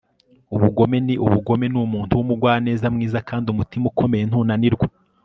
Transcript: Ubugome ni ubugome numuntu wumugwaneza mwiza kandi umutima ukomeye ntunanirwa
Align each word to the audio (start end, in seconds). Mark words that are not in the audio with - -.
Ubugome 0.55 0.97
ni 1.05 1.15
ubugome 1.25 1.65
numuntu 1.73 2.11
wumugwaneza 2.19 2.85
mwiza 2.93 3.19
kandi 3.29 3.47
umutima 3.49 3.85
ukomeye 3.91 4.23
ntunanirwa 4.25 4.85